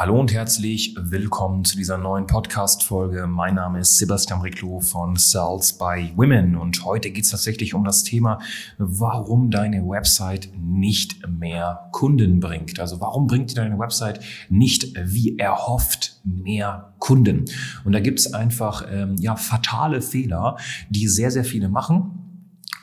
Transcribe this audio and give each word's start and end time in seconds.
Hallo 0.00 0.18
und 0.18 0.32
herzlich 0.32 0.96
willkommen 0.98 1.62
zu 1.62 1.76
dieser 1.76 1.98
neuen 1.98 2.26
Podcast-Folge. 2.26 3.26
Mein 3.26 3.56
Name 3.56 3.80
ist 3.80 3.98
Sebastian 3.98 4.40
Riclo 4.40 4.80
von 4.80 5.16
Sales 5.16 5.76
by 5.76 6.14
Women 6.16 6.56
und 6.56 6.86
heute 6.86 7.10
geht 7.10 7.24
es 7.24 7.32
tatsächlich 7.32 7.74
um 7.74 7.84
das 7.84 8.02
Thema, 8.02 8.38
warum 8.78 9.50
deine 9.50 9.86
Website 9.86 10.48
nicht 10.58 11.28
mehr 11.28 11.90
Kunden 11.92 12.40
bringt. 12.40 12.80
Also 12.80 12.98
warum 13.02 13.26
bringt 13.26 13.50
dir 13.50 13.56
deine 13.56 13.78
Website 13.78 14.20
nicht 14.48 14.86
wie 15.04 15.38
erhofft 15.38 16.18
mehr 16.24 16.94
Kunden? 16.98 17.44
Und 17.84 17.92
da 17.92 18.00
gibt 18.00 18.20
es 18.20 18.32
einfach 18.32 18.86
ähm, 18.90 19.16
ja 19.18 19.36
fatale 19.36 20.00
Fehler, 20.00 20.56
die 20.88 21.08
sehr, 21.08 21.30
sehr 21.30 21.44
viele 21.44 21.68
machen 21.68 22.19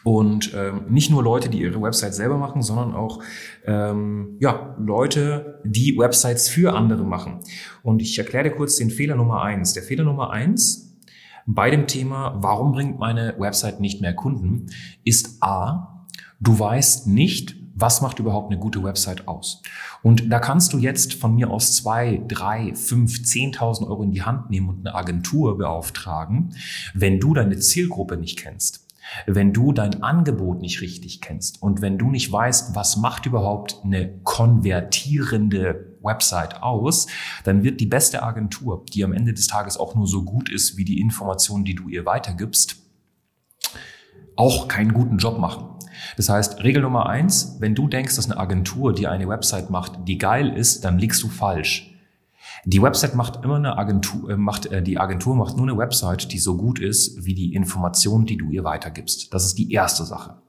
und 0.08 0.54
ähm, 0.56 0.86
nicht 0.88 1.12
nur 1.12 1.22
Leute, 1.22 1.50
die 1.50 1.60
ihre 1.60 1.82
Website 1.82 2.16
selber 2.16 2.38
machen, 2.38 2.62
sondern 2.62 2.96
auch 2.96 3.22
ähm, 3.66 4.38
ja, 4.40 4.74
Leute, 4.80 5.60
die 5.66 5.98
Websites 5.98 6.48
für 6.48 6.74
andere 6.74 7.04
machen. 7.04 7.42
Und 7.84 8.02
ich 8.02 8.18
erkläre 8.18 8.46
dir 8.46 8.56
kurz 8.56 8.78
den 8.78 8.90
Fehler 8.90 9.16
Nummer 9.16 9.42
eins. 9.42 9.74
Der 9.74 9.84
Fehler 9.84 10.06
Nummer 10.06 10.30
eins 10.30 10.98
bei 11.46 11.70
dem 11.70 11.88
Thema, 11.88 12.38
warum 12.40 12.72
bringt 12.72 13.00
meine 13.00 13.36
Website 13.38 13.82
nicht 13.82 14.00
mehr 14.00 14.14
Kunden, 14.14 14.68
ist 15.04 15.44
A, 15.44 16.06
du 16.40 16.58
weißt 16.58 17.08
nicht, 17.08 17.58
was 17.76 18.02
macht 18.02 18.20
überhaupt 18.20 18.50
eine 18.50 18.62
gute 18.62 18.82
Website 18.84 19.28
aus? 19.28 19.62
Und 20.04 20.32
da 20.32 20.40
kannst 20.40 20.72
du 20.72 20.78
jetzt 20.78 21.16
von 21.16 21.36
mir 21.36 21.50
aus 21.50 21.76
zwei, 21.76 22.24
drei, 22.30 22.74
fünf, 22.76 23.24
zehntausend 23.24 23.90
Euro 23.90 24.04
in 24.04 24.12
die 24.12 24.24
Hand 24.24 24.52
nehmen 24.52 24.70
und 24.70 24.88
eine 24.88 24.96
Agentur 24.96 25.58
beauftragen, 25.58 26.56
wenn 26.94 27.20
du 27.20 27.34
deine 27.34 27.60
Zielgruppe 27.60 28.16
nicht 28.16 28.40
kennst. 28.40 28.87
Wenn 29.26 29.54
du 29.54 29.72
dein 29.72 30.04
Angebot 30.04 30.62
nicht 30.62 30.82
richtig 30.82 31.22
kennst 31.22 31.62
und 31.62 31.82
wenn 31.82 31.98
du 31.98 32.10
nicht 32.10 32.32
weißt, 32.32 32.76
was 32.76 32.98
macht 32.98 33.26
überhaupt 33.26 33.82
eine 33.84 34.20
konvertierende 34.24 35.98
Website 36.02 36.62
aus, 36.62 37.08
dann 37.44 37.64
wird 37.64 37.80
die 37.80 37.86
beste 37.86 38.24
Agentur, 38.24 38.86
die 38.94 39.04
am 39.04 39.14
Ende 39.14 39.34
des 39.34 39.48
Tages 39.48 39.78
auch 39.78 39.96
nur 39.96 40.08
so 40.08 40.24
gut 40.24 40.50
ist 40.50 40.78
wie 40.78 40.86
die 40.86 41.00
Informationen, 41.00 41.66
die 41.66 41.76
du 41.76 41.90
ihr 41.90 42.06
weitergibst, 42.06 42.78
auch 44.36 44.68
keinen 44.68 44.94
guten 44.94 45.18
Job 45.18 45.40
machen. 45.40 45.66
Das 46.16 46.30
heißt, 46.30 46.64
Regel 46.64 46.84
Nummer 46.84 47.08
eins, 47.08 47.58
wenn 47.60 47.76
du 47.76 47.88
denkst, 47.88 48.16
dass 48.16 48.30
eine 48.30 48.40
Agentur 48.40 48.94
dir 48.94 49.12
eine 49.12 49.28
Website 49.28 49.70
macht, 49.70 50.08
die 50.08 50.18
geil 50.18 50.56
ist, 50.56 50.86
dann 50.86 51.00
liegst 51.00 51.22
du 51.24 51.28
falsch. 51.28 51.97
Die 52.66 52.82
Website 52.82 53.16
macht 53.16 53.44
immer 53.44 53.56
eine 53.56 53.78
Agentur, 53.78 54.30
äh, 54.30 54.38
macht, 54.38 54.66
äh, 54.68 54.82
die 54.82 54.98
Agentur 54.98 55.36
macht 55.36 55.58
nur 55.58 55.68
eine 55.68 55.78
Website, 55.78 56.32
die 56.32 56.40
so 56.40 56.58
gut 56.58 56.80
ist 56.80 57.26
wie 57.26 57.34
die 57.34 57.54
Informationen, 57.54 58.26
die 58.26 58.38
du 58.38 58.50
ihr 58.50 58.64
weitergibst. 58.64 59.34
Das 59.34 59.46
ist 59.46 59.58
die 59.58 59.72
erste 59.72 60.04
Sache. 60.04 60.42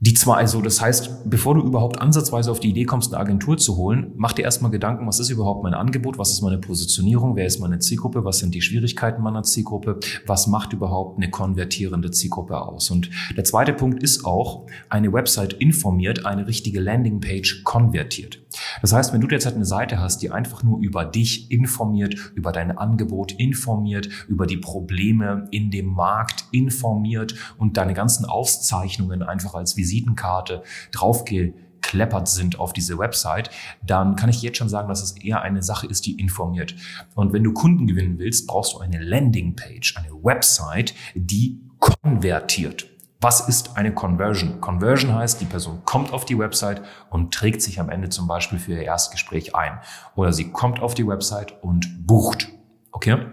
Die 0.00 0.14
zwei, 0.14 0.34
also 0.34 0.60
das 0.60 0.80
heißt, 0.80 1.28
bevor 1.28 1.56
du 1.56 1.62
überhaupt 1.62 2.00
ansatzweise 2.00 2.52
auf 2.52 2.60
die 2.60 2.68
Idee 2.68 2.84
kommst, 2.84 3.12
eine 3.12 3.20
Agentur 3.20 3.58
zu 3.58 3.76
holen, 3.76 4.12
mach 4.14 4.32
dir 4.32 4.42
erstmal 4.42 4.70
Gedanken, 4.70 5.08
was 5.08 5.18
ist 5.18 5.28
überhaupt 5.28 5.64
mein 5.64 5.74
Angebot, 5.74 6.18
was 6.18 6.30
ist 6.30 6.40
meine 6.40 6.58
Positionierung, 6.58 7.34
wer 7.34 7.46
ist 7.46 7.58
meine 7.58 7.80
Zielgruppe, 7.80 8.24
was 8.24 8.38
sind 8.38 8.54
die 8.54 8.62
Schwierigkeiten 8.62 9.22
meiner 9.22 9.42
Zielgruppe, 9.42 9.98
was 10.24 10.46
macht 10.46 10.72
überhaupt 10.72 11.16
eine 11.16 11.30
konvertierende 11.30 12.12
Zielgruppe 12.12 12.62
aus. 12.62 12.92
Und 12.92 13.10
der 13.36 13.42
zweite 13.42 13.72
Punkt 13.72 14.00
ist 14.00 14.24
auch, 14.24 14.66
eine 14.88 15.12
Website 15.12 15.54
informiert, 15.54 16.24
eine 16.26 16.46
richtige 16.46 16.78
Landingpage 16.80 17.64
konvertiert. 17.64 18.38
Das 18.82 18.92
heißt, 18.92 19.12
wenn 19.12 19.20
du 19.20 19.26
derzeit 19.26 19.54
eine 19.54 19.64
Seite 19.64 20.00
hast, 20.00 20.22
die 20.22 20.30
einfach 20.30 20.62
nur 20.62 20.78
über 20.78 21.04
dich 21.04 21.50
informiert, 21.50 22.14
über 22.34 22.52
dein 22.52 22.76
Angebot 22.76 23.32
informiert, 23.32 24.08
über 24.28 24.46
die 24.46 24.56
Probleme 24.56 25.48
in 25.50 25.70
dem 25.70 25.86
Markt 25.86 26.44
informiert 26.52 27.34
und 27.58 27.76
deine 27.76 27.94
ganzen 27.94 28.24
Auszeichnungen 28.24 29.22
einfach 29.22 29.54
als 29.54 29.76
Visitenkarte 29.88 30.62
draufgekleppert 30.92 32.28
sind 32.28 32.60
auf 32.60 32.72
diese 32.72 32.98
Website, 32.98 33.50
dann 33.82 34.16
kann 34.16 34.28
ich 34.28 34.42
jetzt 34.42 34.58
schon 34.58 34.68
sagen, 34.68 34.88
dass 34.88 35.02
es 35.02 35.16
eher 35.16 35.42
eine 35.42 35.62
Sache 35.62 35.86
ist, 35.86 36.06
die 36.06 36.20
informiert. 36.20 36.74
Und 37.14 37.32
wenn 37.32 37.44
du 37.44 37.52
Kunden 37.52 37.86
gewinnen 37.86 38.18
willst, 38.18 38.46
brauchst 38.46 38.74
du 38.74 38.78
eine 38.78 39.02
Landingpage, 39.02 39.96
eine 39.96 40.12
Website, 40.22 40.94
die 41.14 41.60
konvertiert. 41.78 42.86
Was 43.20 43.48
ist 43.48 43.76
eine 43.76 43.92
Conversion? 43.92 44.60
Conversion 44.60 45.12
heißt, 45.12 45.40
die 45.40 45.44
Person 45.44 45.80
kommt 45.84 46.12
auf 46.12 46.24
die 46.24 46.38
Website 46.38 46.82
und 47.10 47.34
trägt 47.34 47.62
sich 47.62 47.80
am 47.80 47.88
Ende 47.90 48.10
zum 48.10 48.28
Beispiel 48.28 48.60
für 48.60 48.74
ihr 48.74 48.82
Erstgespräch 48.82 49.56
ein. 49.56 49.80
Oder 50.14 50.32
sie 50.32 50.52
kommt 50.52 50.80
auf 50.80 50.94
die 50.94 51.06
Website 51.06 51.60
und 51.64 52.06
bucht. 52.06 52.48
Okay? 52.92 53.26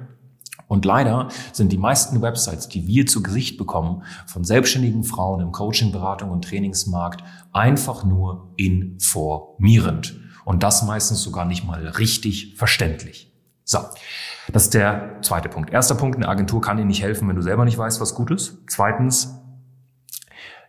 Und 0.68 0.86
leider 0.86 1.30
sind 1.52 1.72
die 1.72 1.78
meisten 1.78 2.22
Websites, 2.22 2.68
die 2.68 2.88
wir 2.88 3.06
zu 3.06 3.22
Gesicht 3.22 3.58
bekommen, 3.58 4.03
von 4.26 4.44
selbstständigen 4.44 5.03
Frauen 5.03 5.42
im 5.42 5.52
Coaching, 5.52 5.92
Beratung 5.92 6.31
und 6.31 6.46
Trainingsmarkt 6.46 7.24
einfach 7.53 8.03
nur 8.03 8.53
informierend. 8.58 10.20
Und 10.44 10.64
das 10.64 10.84
meistens 10.84 11.22
sogar 11.22 11.46
nicht 11.46 11.66
mal 11.66 11.88
richtig 11.88 12.56
verständlich. 12.56 13.31
So, 13.64 13.80
das 14.52 14.64
ist 14.64 14.74
der 14.74 15.20
zweite 15.22 15.50
Punkt. 15.50 15.72
Erster 15.72 15.96
Punkt, 15.96 16.16
eine 16.16 16.28
Agentur 16.28 16.62
kann 16.62 16.78
dir 16.78 16.86
nicht 16.86 17.02
helfen, 17.02 17.28
wenn 17.28 17.36
du 17.36 17.42
selber 17.42 17.66
nicht 17.66 17.78
weißt, 17.78 18.00
was 18.00 18.14
gut 18.14 18.32
ist. 18.32 18.59
Zweitens, 18.68 19.42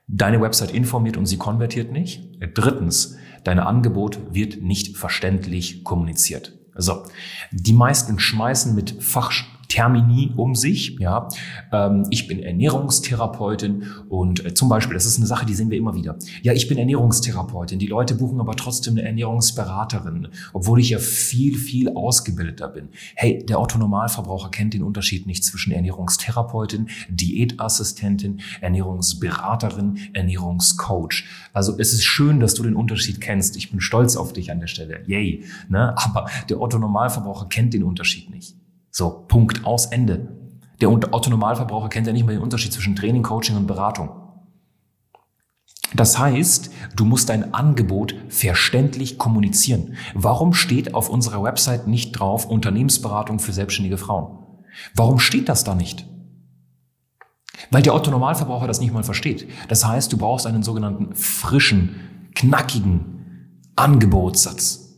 Deine 0.09 0.41
Website 0.41 0.71
informiert 0.71 1.17
und 1.17 1.27
sie 1.27 1.37
konvertiert 1.37 1.91
nicht. 1.91 2.39
Drittens, 2.55 3.17
dein 3.43 3.59
Angebot 3.59 4.33
wird 4.33 4.63
nicht 4.63 4.97
verständlich 4.97 5.83
kommuniziert. 5.83 6.57
So, 6.77 7.03
die 7.51 7.73
meisten 7.73 8.19
schmeißen 8.21 8.75
mit 8.75 9.03
Fach, 9.03 9.33
Termini 9.69 10.32
um 10.37 10.54
sich. 10.54 10.97
Ja, 10.99 11.28
ähm, 11.72 12.06
ich 12.10 12.27
bin 12.27 12.41
Ernährungstherapeutin 12.41 13.84
und 14.09 14.44
äh, 14.44 14.54
zum 14.54 14.69
Beispiel, 14.69 14.94
das 14.94 15.06
ist 15.06 15.16
eine 15.16 15.27
Sache, 15.27 15.47
die 15.47 15.54
sehen 15.54 15.71
wir 15.71 15.78
immer 15.78 15.94
wieder. 15.94 16.16
Ja, 16.43 16.53
ich 16.53 16.69
bin 16.69 16.78
Ernährungstherapeutin. 16.78 17.78
Die 17.78 17.87
Leute 17.87 18.15
buchen 18.15 18.41
aber 18.41 18.56
trotzdem 18.56 18.94
eine 18.94 19.03
Ernährungsberaterin, 19.03 20.28
obwohl 20.53 20.81
ich 20.81 20.91
ja 20.91 20.99
viel, 20.99 21.56
viel 21.56 21.91
ausgebildeter 21.91 22.69
bin. 22.69 22.88
Hey, 23.15 23.44
der 23.44 23.60
Otto 23.60 23.78
Normalverbraucher 23.78 24.50
kennt 24.50 24.75
den 24.75 24.82
Unterschied 24.82 25.27
nicht 25.27 25.44
zwischen 25.44 25.72
Ernährungstherapeutin, 25.72 26.88
Diätassistentin, 27.09 28.41
Ernährungsberaterin, 28.60 29.98
Ernährungscoach. 30.12 31.25
Also 31.53 31.78
es 31.78 31.93
ist 31.93 32.04
schön, 32.04 32.41
dass 32.41 32.54
du 32.54 32.62
den 32.62 32.77
Unterschied 32.77 33.21
kennst. 33.21 33.56
Ich 33.56 33.71
bin 33.71 33.81
stolz 33.81 34.16
auf 34.16 34.33
dich 34.33 34.50
an 34.50 34.60
der 34.60 34.66
Stelle. 34.66 35.03
Yay. 35.06 35.44
Ne? 35.69 35.94
Aber 35.97 36.28
der 36.48 36.60
Otto 36.60 36.78
Normalverbraucher 36.78 37.47
kennt 37.48 37.75
den 37.75 37.83
Unterschied 37.83 38.31
nicht. 38.31 38.54
So, 38.99 39.27
Punkt, 39.29 39.67
aus, 39.67 39.84
Ende. 39.84 40.27
Der 40.81 40.89
Autonomalverbraucher 40.89 41.91
kennt 41.91 42.07
ja 42.07 42.15
nicht 42.15 42.25
mal 42.25 42.33
den 42.33 42.41
Unterschied 42.41 42.73
zwischen 42.73 42.97
Training, 42.97 43.23
Coaching 43.23 43.55
und 43.55 43.67
Beratung. 43.67 44.09
Das 45.95 46.19
heißt, 46.19 46.71
du 46.97 47.05
musst 47.05 47.29
dein 47.29 47.53
Angebot 47.53 48.15
verständlich 48.31 49.19
kommunizieren. 49.19 49.97
Warum 50.15 50.55
steht 50.55 50.95
auf 50.95 51.11
unserer 51.11 51.43
Website 51.43 51.87
nicht 51.87 52.12
drauf 52.12 52.47
Unternehmensberatung 52.47 53.39
für 53.39 53.53
selbstständige 53.53 53.99
Frauen? 53.99 54.39
Warum 54.95 55.19
steht 55.19 55.51
das 55.51 55.63
da 55.63 55.75
nicht? 55.75 56.07
Weil 57.71 57.83
der 57.83 57.95
Otto-Normalverbraucher 57.95 58.67
das 58.67 58.81
nicht 58.81 58.95
mal 58.95 59.05
versteht. 59.05 59.47
Das 59.69 59.84
heißt, 59.84 60.11
du 60.11 60.17
brauchst 60.17 60.47
einen 60.47 60.63
sogenannten 60.63 61.15
frischen, 61.15 62.31
knackigen 62.34 63.61
Angebotssatz. 63.77 64.97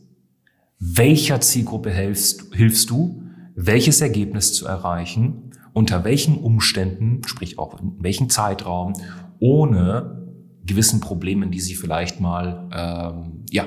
Welcher 0.79 1.41
Zielgruppe 1.41 1.91
hilfst, 1.91 2.55
hilfst 2.55 2.91
du? 2.91 3.25
Welches 3.61 4.01
Ergebnis 4.01 4.55
zu 4.55 4.67
erreichen, 4.67 5.51
unter 5.73 6.05
welchen 6.05 6.39
Umständen, 6.39 7.23
sprich 7.27 7.59
auch 7.59 7.81
in 7.81 7.97
welchem 7.99 8.31
Zeitraum, 8.31 8.93
ohne 9.41 10.29
gewissen 10.65 11.00
Problemen, 11.00 11.50
die 11.50 11.59
sie 11.59 11.75
vielleicht 11.75 12.21
mal 12.21 12.69
ähm, 12.73 13.44
ja, 13.50 13.65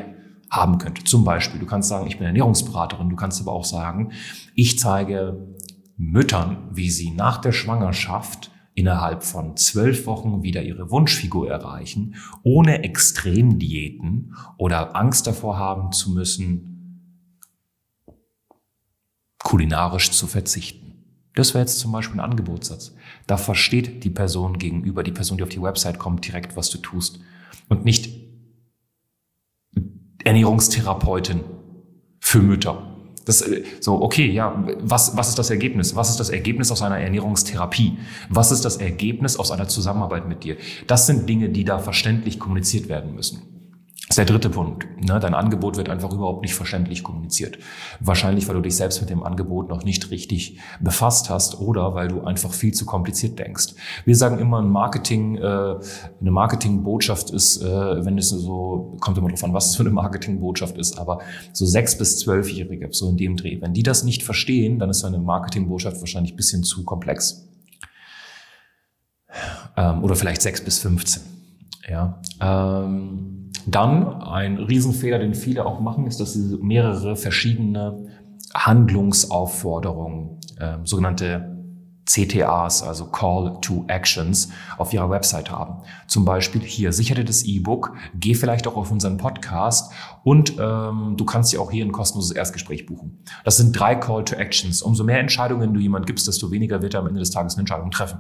haben 0.50 0.78
könnte. 0.78 1.04
Zum 1.04 1.26
Beispiel, 1.26 1.60
du 1.60 1.66
kannst 1.66 1.90
sagen, 1.90 2.08
ich 2.08 2.18
bin 2.18 2.26
Ernährungsberaterin, 2.26 3.10
du 3.10 3.18
kannst 3.18 3.42
aber 3.42 3.52
auch 3.52 3.66
sagen, 3.66 4.14
ich 4.56 4.80
zeige 4.80 5.56
Müttern, 5.98 6.70
wie 6.72 6.90
sie 6.90 7.12
nach 7.12 7.40
der 7.40 7.52
Schwangerschaft 7.52 8.50
innerhalb 8.74 9.24
von 9.24 9.58
zwölf 9.58 10.06
Wochen 10.06 10.42
wieder 10.42 10.64
ihre 10.64 10.90
Wunschfigur 10.90 11.50
erreichen, 11.50 12.16
ohne 12.44 12.84
Extremdiäten 12.86 14.36
oder 14.58 14.96
Angst 14.96 15.28
davor 15.28 15.58
haben 15.58 15.92
zu 15.92 16.12
müssen, 16.12 16.71
kulinarisch 19.44 20.12
zu 20.12 20.28
verzichten. 20.28 20.92
Das 21.36 21.54
wäre 21.54 21.64
jetzt 21.64 21.80
zum 21.80 21.92
Beispiel 21.92 22.20
ein 22.20 22.30
Angebotssatz. 22.30 22.94
Da 23.28 23.38
versteht 23.38 24.04
die 24.04 24.10
Person 24.10 24.58
gegenüber, 24.58 25.04
die 25.04 25.12
Person, 25.12 25.38
die 25.38 25.44
auf 25.44 25.50
die 25.50 25.62
Website 25.62 25.98
kommt, 25.98 26.28
direkt, 26.28 26.58
was 26.58 26.70
du 26.70 26.78
tust. 26.78 27.20
Und 27.70 27.86
nicht 27.86 28.10
Ernährungstherapeutin 30.24 31.42
für 32.20 32.40
Mütter. 32.40 32.88
Das, 33.26 33.42
äh, 33.42 33.64
so, 33.80 34.02
okay, 34.02 34.30
ja, 34.32 34.64
was, 34.80 35.16
was 35.16 35.30
ist 35.30 35.40
das 35.40 35.50
Ergebnis? 35.50 35.96
Was 35.96 36.10
ist 36.10 36.20
das 36.20 36.30
Ergebnis 36.30 36.72
aus 36.72 36.82
einer 36.82 37.00
Ernährungstherapie? 37.00 37.98
Was 38.30 38.52
ist 38.52 38.66
das 38.66 38.78
Ergebnis 38.78 39.38
aus 39.38 39.52
einer 39.52 39.68
Zusammenarbeit 39.68 40.28
mit 40.28 40.44
dir? 40.44 40.58
Das 40.88 41.08
sind 41.08 41.30
Dinge, 41.30 41.50
die 41.50 41.64
da 41.64 41.80
verständlich 41.80 42.40
kommuniziert 42.40 42.90
werden 42.90 43.16
müssen. 43.16 43.51
Das 44.12 44.18
ist 44.18 44.28
der 44.28 44.38
dritte 44.38 44.50
Punkt. 44.50 44.90
Ne? 45.02 45.22
Dein 45.22 45.34
Angebot 45.34 45.78
wird 45.78 45.88
einfach 45.88 46.12
überhaupt 46.12 46.42
nicht 46.42 46.54
verständlich 46.54 47.02
kommuniziert. 47.02 47.58
Wahrscheinlich, 48.02 48.46
weil 48.50 48.56
du 48.56 48.62
dich 48.62 48.76
selbst 48.76 49.00
mit 49.00 49.10
dem 49.10 49.24
Angebot 49.24 49.70
noch 49.70 49.86
nicht 49.86 50.12
richtig 50.12 50.60
befasst 50.82 51.30
hast 51.30 51.62
oder 51.62 51.96
weil 51.96 52.10
du 52.10 52.20
einfach 52.20 52.52
viel 52.52 52.74
zu 52.74 52.86
kompliziert 52.86 53.40
denkst. 53.40 53.68
Wir 54.04 54.18
sagen 54.18 54.38
immer, 54.40 54.62
ein 54.62 54.68
Marketing, 54.68 55.38
äh, 55.38 55.40
eine 55.40 56.32
Marketingbotschaft 56.32 57.30
ist, 57.30 57.62
äh, 57.62 58.04
wenn 58.06 58.18
es 58.18 58.32
so, 58.32 58.98
kommt 59.00 59.18
immer 59.18 59.30
drauf 59.30 59.46
an, 59.46 59.54
was 59.54 59.70
es 59.70 59.78
für 59.78 59.84
eine 59.84 59.92
Marketingbotschaft 59.92 60.78
ist, 60.78 61.00
aber 61.00 61.22
so 61.54 61.66
sechs 61.66 61.98
bis 61.98 62.20
zwölfjährige, 62.20 62.90
so 62.92 63.08
in 63.12 63.16
dem 63.16 63.38
Dreh. 63.38 63.62
Wenn 63.62 63.74
die 63.74 63.84
das 63.84 64.04
nicht 64.04 64.24
verstehen, 64.24 64.78
dann 64.78 64.90
ist 64.90 65.06
eine 65.06 65.20
Marketingbotschaft 65.20 66.02
wahrscheinlich 66.02 66.34
ein 66.34 66.36
bisschen 66.36 66.66
zu 66.66 66.84
komplex. 66.84 67.48
Ähm, 69.78 70.04
oder 70.04 70.18
vielleicht 70.18 70.42
sechs 70.42 70.60
bis 70.60 70.80
15. 70.80 71.22
Ja. 71.90 72.22
Ähm, 72.42 73.31
dann 73.66 74.22
ein 74.22 74.58
Riesenfehler, 74.58 75.20
den 75.20 75.34
viele 75.34 75.66
auch 75.66 75.80
machen, 75.80 76.08
ist, 76.08 76.20
dass 76.20 76.34
sie 76.34 76.58
mehrere 76.62 77.16
verschiedene 77.16 78.08
Handlungsaufforderungen, 78.54 80.40
äh, 80.58 80.78
sogenannte 80.84 81.52
CTAs, 82.06 82.84
also 82.84 83.06
Call 83.06 83.58
to 83.62 83.86
Actions, 83.88 84.50
auf 84.78 84.92
ihrer 84.94 85.10
Website 85.10 85.52
haben. 85.52 85.84
Zum 86.08 86.26
Beispiel 86.26 86.62
hier, 86.62 86.92
sichere 86.92 87.24
das 87.24 87.44
E-Book, 87.44 87.94
geh 88.16 88.34
vielleicht 88.34 88.68
auch 88.68 88.76
auf 88.76 88.92
unseren 88.92 89.18
Podcast 89.18 89.94
und 90.24 90.56
ähm, 90.60 91.16
du 91.16 91.26
kannst 91.26 91.54
dir 91.54 91.62
auch 91.62 91.72
hier 91.72 91.86
ein 91.86 91.92
kostenloses 91.92 92.32
Erstgespräch 92.32 92.86
buchen. 92.86 93.24
Das 93.46 93.58
sind 93.58 93.80
drei 93.80 93.96
Call 93.96 94.26
to 94.26 94.36
Actions. 94.36 94.82
Umso 94.82 95.04
mehr 95.04 95.20
Entscheidungen 95.20 95.74
du 95.74 95.80
jemand 95.80 96.08
gibst, 96.08 96.28
desto 96.28 96.52
weniger 96.52 96.82
wird 96.82 96.96
er 96.96 97.02
am 97.02 97.08
Ende 97.08 97.20
des 97.20 97.32
Tages 97.32 97.54
eine 97.54 97.62
Entscheidung 97.62 97.92
treffen. 97.92 98.20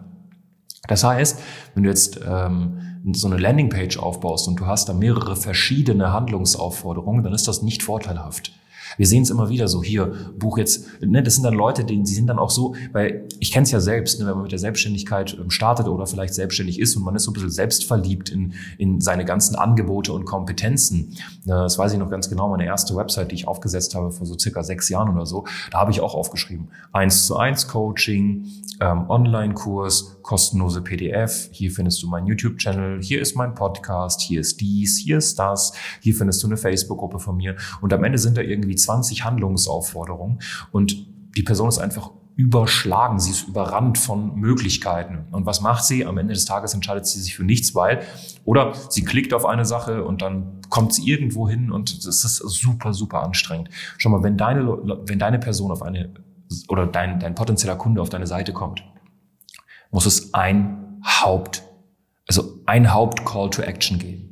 Das 0.88 1.04
heißt, 1.04 1.39
wenn 1.75 1.83
du 1.83 1.89
jetzt 1.89 2.19
ähm, 2.28 2.80
so 3.13 3.28
eine 3.28 3.38
Landingpage 3.38 3.98
aufbaust 3.98 4.48
und 4.48 4.60
du 4.60 4.66
hast 4.66 4.89
da 4.89 4.94
mehrere 4.94 5.36
verschiedene 5.36 6.12
Handlungsaufforderungen, 6.12 7.24
dann 7.24 7.33
ist 7.33 7.48
das 7.48 7.62
nicht 7.62 7.83
vorteilhaft. 7.83 8.51
Wir 8.98 9.07
sehen 9.07 9.24
es 9.24 9.30
immer 9.30 9.50
wieder 9.50 9.68
so, 9.68 9.83
hier, 9.83 10.12
Buch 10.38 10.57
jetzt, 10.57 11.01
ne, 11.01 11.24
das 11.24 11.36
sind 11.36 11.44
dann 11.44 11.54
Leute, 11.54 11.83
die, 11.83 12.01
die 12.01 12.13
sind 12.13 12.28
dann 12.28 12.39
auch 12.39 12.50
so, 12.50 12.75
weil 12.92 13.28
ich 13.39 13.51
kenne 13.51 13.63
es 13.63 13.72
ja 13.72 13.80
selbst, 13.80 14.19
ne, 14.19 14.25
wenn 14.25 14.33
man 14.33 14.44
mit 14.44 14.51
der 14.51 14.60
Selbstständigkeit 14.60 15.38
ähm, 15.39 15.50
startet 15.50 15.88
oder 15.88 16.06
vielleicht 16.07 16.33
selbstständig 16.33 16.80
ist 16.80 16.95
und 16.95 17.04
man 17.04 17.16
ist 17.16 17.24
so 17.24 17.31
ein 17.31 17.33
bisschen 17.33 17.50
selbstverliebt 17.50 18.30
in, 18.30 18.54
in 18.78 19.01
seine 19.01 19.25
ganzen 19.25 19.56
Angebote 19.56 20.13
und 20.13 20.25
Kompetenzen. 20.25 21.18
Das 21.45 21.78
weiß 21.78 21.94
ich 21.94 22.00
noch 22.00 22.10
ganz 22.10 22.30
genau, 22.30 22.50
meine 22.50 22.66
erste 22.66 22.95
Website, 22.95 23.31
die 23.31 23.36
ich 23.36 23.48
aufgesetzt 23.48 23.95
habe 23.95 24.12
vor 24.12 24.25
so 24.25 24.38
circa 24.38 24.63
sechs 24.63 24.89
Jahren 24.89 25.10
oder 25.10 25.25
so, 25.25 25.45
da 25.72 25.80
habe 25.80 25.92
ich 25.92 26.01
auch 26.01 26.13
aufgeschrieben, 26.13 26.69
eins 26.92 27.25
zu 27.25 27.38
eins 27.38 27.68
Coaching, 27.68 28.45
ähm, 28.80 29.10
Online-Kurs, 29.10 30.20
kostenlose 30.21 30.81
PDF, 30.81 31.50
hier 31.51 31.71
findest 31.71 32.01
du 32.03 32.07
meinen 32.07 32.27
YouTube-Channel, 32.27 33.01
hier 33.01 33.21
ist 33.21 33.35
mein 33.35 33.53
Podcast, 33.56 34.21
hier 34.21 34.41
ist 34.41 34.62
dies, 34.62 34.97
hier 34.97 35.18
ist 35.18 35.39
das, 35.39 35.73
hier 36.01 36.15
findest 36.15 36.41
du 36.44 36.47
eine 36.47 36.57
Facebook-Gruppe 36.57 37.19
von 37.19 37.38
mir. 37.38 37.56
Und 37.81 37.94
am 37.94 38.03
Ende 38.03 38.18
sind 38.18 38.38
da 38.38 38.41
irgendwie 38.41 38.75
20 38.75 39.23
Handlungsaufforderungen. 39.23 40.39
Und 40.71 41.07
die 41.35 41.44
Person 41.44 41.69
ist 41.69 41.79
einfach 41.79 42.12
überschlagen, 42.35 43.19
sie 43.19 43.31
ist 43.31 43.47
überrannt 43.47 43.97
von 43.97 44.35
Möglichkeiten. 44.35 45.25
Und 45.31 45.45
was 45.45 45.62
macht 45.62 45.83
sie? 45.83 46.06
Am 46.06 46.18
Ende 46.18 46.33
des 46.33 46.45
Tages 46.45 46.73
entscheidet 46.73 47.06
sie 47.06 47.19
sich 47.19 47.35
für 47.35 47.44
nichts, 47.44 47.75
weil, 47.75 48.01
oder 48.45 48.73
sie 48.89 49.03
klickt 49.03 49.33
auf 49.33 49.45
eine 49.45 49.65
Sache 49.65 50.03
und 50.03 50.21
dann 50.21 50.62
kommt 50.69 50.94
sie 50.94 51.07
irgendwo 51.09 51.50
hin 51.50 51.71
und 51.71 52.07
das 52.07 52.23
ist 52.23 52.38
super, 52.38 52.94
super 52.94 53.21
anstrengend. 53.23 53.69
Schau 53.97 54.09
mal, 54.09 54.23
wenn 54.23 54.38
deine, 54.38 54.65
wenn 55.06 55.19
deine 55.19 55.39
Person 55.39 55.71
auf 55.71 55.81
eine, 55.81 56.13
oder 56.69 56.88
dein, 56.88 57.19
dein 57.19 57.35
potenzieller 57.35 57.75
Kunde 57.75 58.01
auf 58.01 58.09
deine 58.09 58.27
Seite 58.27 58.53
kommt, 58.53 58.83
muss 59.92 60.06
es 60.06 60.34
ein 60.34 61.00
Haupt, 61.06 61.64
also 62.28 62.60
ein 62.66 62.94
Haupt-Call 62.94 63.50
to 63.50 63.62
Action 63.62 64.00
geben. 64.00 64.28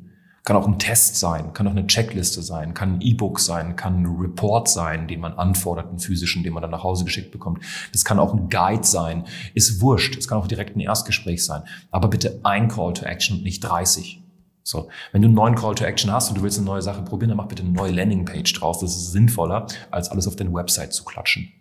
Kann 0.46 0.56
auch 0.56 0.68
ein 0.68 0.80
Test 0.80 1.18
sein, 1.18 1.54
kann 1.54 1.68
auch 1.68 1.72
eine 1.72 1.86
Checkliste 1.86 2.42
sein, 2.42 2.74
kann 2.74 2.96
ein 2.96 3.02
E-Book 3.02 3.40
sein, 3.40 3.76
kann 3.76 4.02
ein 4.02 4.06
Report 4.06 4.68
sein, 4.68 5.08
den 5.08 5.20
man 5.20 5.34
anfordert, 5.34 5.90
einen 5.90 6.00
physischen, 6.00 6.42
den 6.44 6.54
man 6.54 6.62
dann 6.62 6.72
nach 6.72 6.84
Hause 6.84 7.06
geschickt 7.06 7.32
bekommt. 7.32 7.64
Das 7.92 8.04
kann 8.04 8.18
auch 8.18 8.34
ein 8.34 8.50
Guide 8.50 8.84
sein. 8.84 9.26
Ist 9.54 9.80
wurscht. 9.82 10.18
Es 10.18 10.28
kann 10.28 10.40
auch 10.40 10.48
direkt 10.48 10.76
ein 10.76 10.80
Erstgespräch 10.80 11.46
sein. 11.46 11.64
Aber 11.92 12.08
bitte 12.08 12.40
ein 12.44 12.68
Call 12.68 12.94
to 12.94 13.06
Action 13.06 13.38
und 13.38 13.44
nicht 13.44 13.60
30. 13.60 14.24
So, 14.64 14.90
wenn 15.12 15.22
du 15.22 15.28
einen 15.28 15.36
neuen 15.36 15.56
Call 15.56 15.76
to 15.76 15.84
Action 15.84 16.12
hast 16.12 16.30
und 16.30 16.38
du 16.38 16.42
willst 16.42 16.58
eine 16.58 16.66
neue 16.66 16.82
Sache 16.82 17.02
probieren, 17.04 17.30
dann 17.30 17.38
mach 17.38 17.48
bitte 17.48 17.64
eine 17.64 17.72
neue 17.72 17.92
Landingpage 17.92 18.54
draus. 18.54 18.80
Das 18.80 18.96
ist 18.96 19.12
sinnvoller, 19.12 19.68
als 19.92 20.10
alles 20.10 20.28
auf 20.28 20.36
deine 20.36 20.54
Website 20.54 20.94
zu 20.94 21.04
klatschen. 21.04 21.52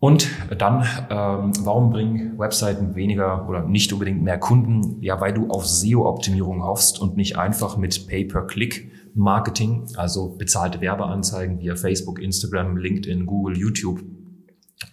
Und 0.00 0.28
dann, 0.56 0.86
ähm, 1.10 1.52
warum 1.60 1.90
bringen 1.90 2.38
Webseiten 2.38 2.94
weniger 2.94 3.46
oder 3.46 3.64
nicht 3.64 3.92
unbedingt 3.92 4.22
mehr 4.22 4.38
Kunden? 4.38 4.96
Ja, 5.02 5.20
weil 5.20 5.34
du 5.34 5.50
auf 5.50 5.66
SEO-Optimierung 5.66 6.64
hoffst 6.64 6.98
und 6.98 7.18
nicht 7.18 7.36
einfach 7.36 7.76
mit 7.76 8.06
Pay-per-Click-Marketing, 8.08 9.88
also 9.96 10.36
bezahlte 10.38 10.80
Werbeanzeigen 10.80 11.60
via 11.60 11.76
Facebook, 11.76 12.18
Instagram, 12.18 12.78
LinkedIn, 12.78 13.26
Google, 13.26 13.58
YouTube, 13.58 14.02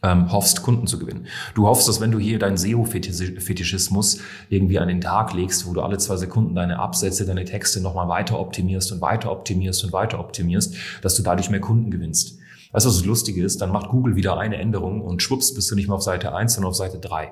ähm, 0.04 0.30
hoffst, 0.30 0.62
Kunden 0.62 0.88
zu 0.88 1.00
gewinnen. 1.00 1.28
Du 1.56 1.68
hoffst, 1.68 1.88
dass 1.88 2.02
wenn 2.02 2.12
du 2.12 2.20
hier 2.20 2.38
deinen 2.38 2.58
SEO-Fetischismus 2.58 4.20
irgendwie 4.50 4.78
an 4.78 4.90
den 4.90 5.00
Tag 5.00 5.34
legst, 5.34 5.66
wo 5.66 5.74
du 5.74 5.80
alle 5.80 6.00
zwei 6.00 6.18
Sekunden 6.18 6.54
deine 6.54 6.80
Absätze, 6.80 7.26
deine 7.26 7.46
Texte 7.46 7.80
nochmal 7.80 8.10
weiter 8.10 8.38
optimierst 8.38 8.92
und 8.92 9.02
weiter 9.02 9.32
optimierst 9.32 9.86
und 9.86 9.94
weiter 9.94 10.20
optimierst, 10.20 10.76
dass 11.02 11.16
du 11.16 11.24
dadurch 11.24 11.50
mehr 11.50 11.62
Kunden 11.62 11.92
gewinnst. 11.92 12.40
Weißt 12.78 12.86
du, 12.86 12.90
was 12.90 12.98
das 12.98 13.06
Lustige 13.08 13.44
ist? 13.44 13.60
Dann 13.60 13.72
macht 13.72 13.90
Google 13.90 14.16
wieder 14.16 14.38
eine 14.38 14.58
Änderung 14.58 15.02
und 15.02 15.24
schwupps 15.24 15.52
bist 15.52 15.72
du 15.72 15.74
nicht 15.74 15.88
mehr 15.88 15.96
auf 15.96 16.04
Seite 16.04 16.36
1, 16.36 16.54
sondern 16.54 16.70
auf 16.70 16.76
Seite 16.76 17.00
3. 17.00 17.32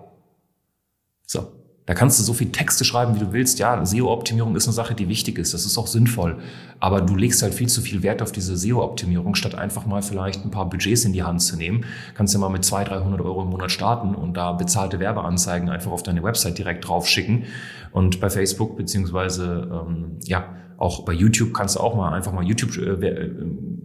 So. 1.28 1.52
Da 1.86 1.94
kannst 1.94 2.18
du 2.18 2.24
so 2.24 2.34
viel 2.34 2.52
Texte 2.52 2.84
schreiben, 2.84 3.14
wie 3.14 3.20
du 3.20 3.32
willst. 3.32 3.60
Ja, 3.60 3.86
SEO-Optimierung 3.86 4.56
ist 4.56 4.66
eine 4.66 4.74
Sache, 4.74 4.96
die 4.96 5.08
wichtig 5.08 5.38
ist. 5.38 5.54
Das 5.54 5.68
ist 5.68 5.78
auch 5.78 5.86
sinnvoll. 5.86 6.40
Aber 6.80 7.00
du 7.00 7.16
legst 7.16 7.44
halt 7.44 7.54
viel 7.54 7.70
zu 7.70 7.82
viel 7.82 8.02
Wert 8.02 8.24
auf 8.24 8.32
diese 8.32 8.58
SEO-Optimierung, 8.58 9.36
statt 9.36 9.54
einfach 9.54 9.86
mal 9.86 10.02
vielleicht 10.02 10.44
ein 10.44 10.50
paar 10.50 10.68
Budgets 10.68 11.06
in 11.06 11.14
die 11.14 11.22
Hand 11.22 11.44
zu 11.44 11.58
nehmen. 11.58 11.86
Kannst 12.16 12.34
ja 12.34 12.40
mal 12.40 12.50
mit 12.50 12.66
200, 12.66 13.02
300 13.02 13.22
Euro 13.22 13.44
im 13.44 13.50
Monat 13.50 13.70
starten 13.70 14.16
und 14.16 14.34
da 14.34 14.52
bezahlte 14.54 15.00
Werbeanzeigen 15.00 15.70
einfach 15.70 15.92
auf 15.92 16.02
deine 16.02 16.24
Website 16.24 16.58
direkt 16.58 16.88
drauf 16.88 17.08
schicken. 17.08 17.44
Und 17.92 18.20
bei 18.20 18.32
Facebook 18.32 18.78
beziehungsweise 18.78 19.70
ähm, 19.72 20.18
ja 20.24 20.56
auch 20.78 21.06
bei 21.06 21.14
YouTube 21.14 21.54
kannst 21.54 21.76
du 21.76 21.80
auch 21.80 21.96
mal 21.96 22.14
einfach 22.14 22.34
mal 22.34 22.44
YouTube, 22.44 22.78
äh, 22.78 23.08
äh, 23.08 23.32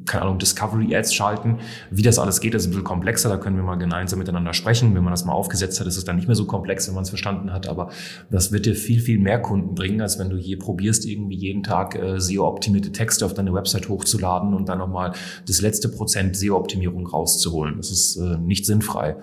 keine 0.07 0.23
Ahnung, 0.23 0.39
Discovery 0.39 0.95
Ads 0.95 1.15
schalten. 1.15 1.59
Wie 1.91 2.03
das 2.03 2.19
alles 2.19 2.41
geht, 2.41 2.55
ist 2.55 2.67
ein 2.67 2.71
bisschen 2.71 2.85
komplexer. 2.85 3.29
Da 3.29 3.37
können 3.37 3.57
wir 3.57 3.63
mal 3.63 3.77
gemeinsam 3.77 4.19
miteinander 4.19 4.53
sprechen. 4.55 4.95
Wenn 4.95 5.05
man 5.05 5.13
das 5.13 5.25
mal 5.25 5.33
aufgesetzt 5.33 5.79
hat, 5.79 5.87
ist 5.87 5.97
es 5.97 6.05
dann 6.05 6.17
nicht 6.17 6.27
mehr 6.27 6.35
so 6.35 6.47
komplex, 6.47 6.89
wenn 6.89 6.95
man 6.95 7.05
es 7.05 7.11
verstanden 7.11 7.53
hat. 7.53 7.69
Aber 7.69 7.91
das 8.31 8.51
wird 8.51 8.67
dir 8.67 8.75
viel, 8.75 9.01
viel 9.01 9.19
mehr 9.19 9.41
Kunden 9.41 9.75
bringen, 9.75 10.01
als 10.01 10.19
wenn 10.19 10.31
du 10.31 10.37
je 10.37 10.57
probierst, 10.57 11.07
irgendwie 11.07 11.37
jeden 11.37 11.63
Tag 11.63 11.95
äh, 11.95 12.19
SEO-optimierte 12.19 12.93
Texte 12.93 13.25
auf 13.25 13.35
deine 13.35 13.55
Website 13.55 13.89
hochzuladen 13.89 14.55
und 14.55 14.69
dann 14.69 14.79
nochmal 14.79 15.13
das 15.47 15.61
letzte 15.61 15.89
Prozent 15.89 16.37
SEO-Optimierung 16.37 17.07
rauszuholen. 17.07 17.77
Das 17.77 17.91
ist 17.91 18.17
äh, 18.17 18.37
nicht 18.39 18.67
sinnfrei. 18.67 19.17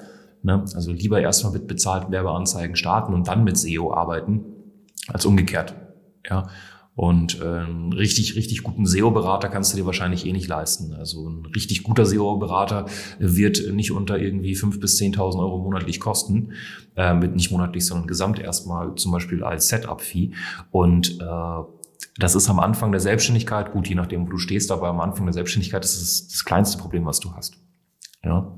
Ne? 0.43 0.63
Also 0.73 0.91
lieber 0.91 1.19
erstmal 1.19 1.51
mit 1.53 1.67
bezahlten 1.67 2.11
Werbeanzeigen 2.11 2.75
starten 2.75 3.13
und 3.13 3.27
dann 3.27 3.43
mit 3.43 3.57
SEO 3.57 3.93
arbeiten, 3.93 4.45
als 5.07 5.25
umgekehrt. 5.25 5.75
Ja. 6.29 6.47
Und 6.97 7.39
ähm, 7.45 7.93
richtig, 7.93 8.35
richtig 8.35 8.63
guten 8.63 8.87
SEO-Berater 8.87 9.49
kannst 9.49 9.71
du 9.71 9.77
dir 9.77 9.85
wahrscheinlich 9.85 10.25
eh 10.25 10.33
nicht 10.33 10.47
leisten. 10.47 10.93
Also 10.93 11.29
ein 11.29 11.45
richtig 11.45 11.83
guter 11.83 12.07
SEO-Berater 12.07 12.87
wird 13.19 13.71
nicht 13.71 13.91
unter 13.91 14.17
irgendwie 14.17 14.55
fünf 14.55 14.79
bis 14.79 14.97
zehntausend 14.97 15.43
Euro 15.43 15.59
monatlich 15.59 15.99
kosten. 15.99 16.53
Äh, 16.95 17.13
mit 17.13 17.35
nicht 17.35 17.51
monatlich, 17.51 17.85
sondern 17.85 18.07
gesamt 18.07 18.39
erstmal 18.39 18.95
zum 18.95 19.11
Beispiel 19.11 19.43
als 19.43 19.67
Setup-Fee. 19.67 20.31
Und 20.71 21.21
äh, 21.21 21.63
das 22.17 22.33
ist 22.33 22.49
am 22.49 22.59
Anfang 22.59 22.91
der 22.91 22.99
Selbstständigkeit, 22.99 23.73
gut, 23.73 23.87
je 23.87 23.93
nachdem, 23.93 24.25
wo 24.25 24.31
du 24.31 24.39
stehst, 24.39 24.71
aber 24.71 24.87
am 24.87 24.99
Anfang 24.99 25.27
der 25.27 25.33
Selbstständigkeit 25.33 25.85
ist 25.85 26.01
es 26.01 26.29
das 26.29 26.45
kleinste 26.45 26.79
Problem, 26.79 27.05
was 27.05 27.19
du 27.19 27.31
hast. 27.35 27.57
Ja. 28.23 28.57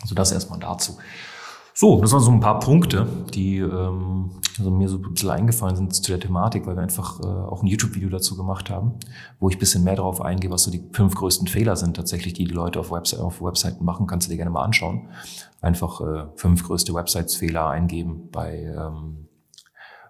Also 0.00 0.14
das 0.14 0.30
erstmal 0.30 0.60
dazu. 0.60 0.96
So, 1.80 2.00
das 2.00 2.10
waren 2.10 2.22
so 2.22 2.32
ein 2.32 2.40
paar 2.40 2.58
Punkte, 2.58 3.06
die 3.32 3.58
ähm, 3.58 4.30
also 4.58 4.68
mir 4.68 4.88
so 4.88 4.96
ein 4.96 5.14
bisschen 5.14 5.30
eingefallen 5.30 5.76
sind 5.76 5.94
zu 5.94 6.10
der 6.10 6.18
Thematik, 6.18 6.66
weil 6.66 6.74
wir 6.74 6.82
einfach 6.82 7.20
äh, 7.20 7.24
auch 7.24 7.62
ein 7.62 7.68
YouTube-Video 7.68 8.08
dazu 8.08 8.36
gemacht 8.36 8.68
haben, 8.68 8.94
wo 9.38 9.48
ich 9.48 9.54
ein 9.54 9.60
bisschen 9.60 9.84
mehr 9.84 9.94
darauf 9.94 10.20
eingehe, 10.20 10.50
was 10.50 10.64
so 10.64 10.72
die 10.72 10.82
fünf 10.90 11.14
größten 11.14 11.46
Fehler 11.46 11.76
sind 11.76 11.94
tatsächlich, 11.94 12.32
die 12.32 12.46
die 12.46 12.52
Leute 12.52 12.80
auf, 12.80 12.90
Webse 12.90 13.22
auf 13.22 13.40
Webseiten 13.40 13.84
machen. 13.84 14.08
Kannst 14.08 14.26
du 14.26 14.32
dir 14.32 14.38
gerne 14.38 14.50
mal 14.50 14.64
anschauen. 14.64 15.08
Einfach 15.60 16.00
äh, 16.00 16.24
fünf 16.34 16.66
größte 16.66 16.92
Websites-Fehler 16.94 17.68
eingeben 17.68 18.28
bei, 18.32 18.74
ähm, 18.76 19.28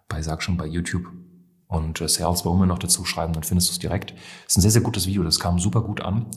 bei, 0.08 0.22
sag 0.22 0.42
schon, 0.42 0.56
bei 0.56 0.64
YouTube 0.64 1.04
und 1.66 2.00
äh, 2.00 2.08
Sales 2.08 2.44
bei 2.44 2.48
Women 2.48 2.68
noch 2.68 2.78
dazu 2.78 3.04
schreiben, 3.04 3.34
dann 3.34 3.42
findest 3.42 3.68
du 3.68 3.72
es 3.72 3.78
direkt. 3.78 4.12
Das 4.12 4.52
ist 4.52 4.56
ein 4.56 4.62
sehr, 4.62 4.70
sehr 4.70 4.80
gutes 4.80 5.06
Video, 5.06 5.22
das 5.22 5.38
kam 5.38 5.58
super 5.58 5.82
gut 5.82 6.00
an. 6.00 6.28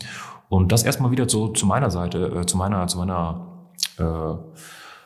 Und 0.50 0.74
das 0.74 0.84
erstmal 0.84 1.12
wieder 1.12 1.30
so 1.30 1.48
zu 1.48 1.66
meiner 1.66 1.90
Seite, 1.90 2.42
äh, 2.42 2.46
zu 2.46 2.58
meiner, 2.58 2.86
zu 2.88 2.98
meiner 2.98 3.48
äh, 3.98 4.34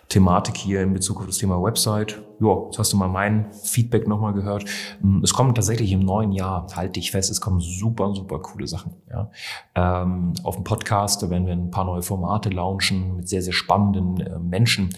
Thematik 0.09 0.57
hier 0.57 0.81
in 0.81 0.93
Bezug 0.93 1.19
auf 1.19 1.25
das 1.25 1.37
Thema 1.37 1.61
Website. 1.61 2.21
Ja, 2.39 2.65
jetzt 2.65 2.77
hast 2.77 2.93
du 2.93 2.97
mal 2.97 3.07
mein 3.07 3.51
Feedback 3.53 4.07
nochmal 4.07 4.33
gehört. 4.33 4.65
Hm, 5.01 5.21
es 5.23 5.33
kommen 5.33 5.55
tatsächlich 5.55 5.91
im 5.91 6.01
neuen 6.01 6.31
Jahr, 6.31 6.67
halte 6.75 6.99
ich 6.99 7.11
fest, 7.11 7.31
es 7.31 7.41
kommen 7.41 7.59
super, 7.59 8.13
super 8.13 8.39
coole 8.39 8.67
Sachen. 8.67 8.93
Ja. 9.09 9.31
Ähm, 9.73 10.33
auf 10.43 10.55
dem 10.55 10.63
Podcast, 10.63 11.23
da 11.23 11.29
werden 11.29 11.47
wir 11.47 11.53
ein 11.53 11.71
paar 11.71 11.85
neue 11.85 12.01
Formate 12.01 12.49
launchen 12.49 13.15
mit 13.17 13.29
sehr, 13.29 13.41
sehr 13.41 13.53
spannenden 13.53 14.19
äh, 14.19 14.39
Menschen. 14.39 14.89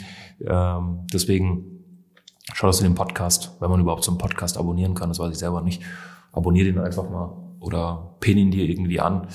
Ähm, 0.46 1.06
deswegen 1.14 1.84
schau, 2.54 2.68
dass 2.68 2.78
du 2.78 2.84
den 2.84 2.96
Podcast, 2.96 3.56
wenn 3.60 3.70
man 3.70 3.80
überhaupt 3.80 4.04
so 4.04 4.12
einen 4.12 4.18
Podcast 4.18 4.58
abonnieren 4.58 4.94
kann, 4.94 5.10
das 5.10 5.20
weiß 5.20 5.32
ich 5.32 5.40
selber 5.40 5.62
nicht, 5.62 5.82
abonnier 6.32 6.64
den 6.64 6.80
einfach 6.80 7.10
mal 7.10 7.36
oder 7.60 8.16
pin 8.20 8.38
ihn 8.38 8.52
dir 8.52 8.68
irgendwie 8.68 9.00
an. 9.00 9.28